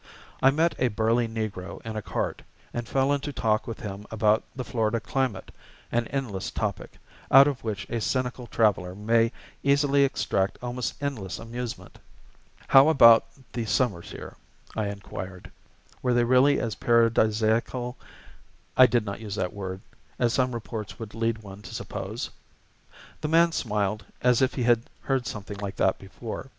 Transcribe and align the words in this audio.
I 0.41 0.49
met 0.49 0.73
a 0.79 0.87
burly 0.87 1.27
negro 1.27 1.79
in 1.85 1.95
a 1.95 2.01
cart, 2.01 2.41
and 2.73 2.87
fell 2.87 3.13
into 3.13 3.31
talk 3.31 3.67
with 3.67 3.81
him 3.81 4.07
about 4.09 4.43
the 4.55 4.63
Florida 4.63 4.99
climate, 4.99 5.51
an 5.91 6.07
endless 6.07 6.49
topic, 6.49 6.97
out 7.29 7.47
of 7.47 7.63
which 7.63 7.87
a 7.87 8.01
cynical 8.01 8.47
traveler 8.47 8.95
may 8.95 9.31
easily 9.61 10.03
extract 10.03 10.57
almost 10.59 10.95
endless 11.03 11.37
amusement. 11.37 11.99
How 12.67 12.89
abput 12.91 13.21
the 13.53 13.65
summers 13.67 14.09
here? 14.09 14.35
I 14.75 14.87
inquired. 14.87 15.51
Were 16.01 16.15
they 16.15 16.23
really 16.23 16.59
as 16.59 16.73
paradisaical 16.73 17.95
(I 18.75 18.87
did 18.87 19.05
not 19.05 19.21
use 19.21 19.35
that 19.35 19.53
word) 19.53 19.81
as 20.17 20.33
some 20.33 20.51
reports 20.55 20.97
would 20.97 21.13
lead 21.13 21.43
one 21.43 21.61
to 21.61 21.75
suppose? 21.75 22.27
The 23.21 23.27
man 23.27 23.51
smiled, 23.51 24.03
as 24.23 24.41
if 24.41 24.55
he 24.55 24.63
had 24.63 24.81
heard 25.01 25.27
something 25.27 25.57
like 25.59 25.75
that 25.75 25.99
before. 25.99 26.49